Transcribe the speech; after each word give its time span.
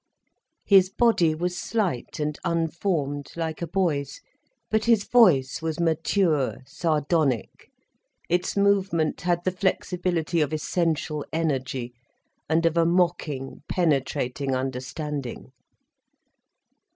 His 0.65 0.89
body 0.89 1.35
was 1.35 1.55
slight 1.55 2.19
and 2.19 2.35
unformed, 2.43 3.31
like 3.35 3.61
a 3.61 3.67
boy's, 3.67 4.19
but 4.71 4.85
his 4.85 5.03
voice 5.03 5.61
was 5.61 5.79
mature, 5.79 6.63
sardonic, 6.65 7.69
its 8.27 8.57
movement 8.57 9.21
had 9.21 9.43
the 9.43 9.51
flexibility 9.51 10.41
of 10.41 10.53
essential 10.53 11.23
energy, 11.31 11.93
and 12.49 12.65
of 12.65 12.77
a 12.77 12.85
mocking 12.87 13.61
penetrating 13.69 14.55
understanding. 14.55 15.51